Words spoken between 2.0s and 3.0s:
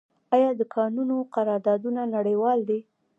نړیوال دي؟